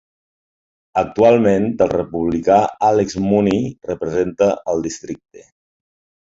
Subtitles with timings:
[1.01, 2.57] Actualment, el republicà
[2.87, 5.47] Alex Mooney representa el districte.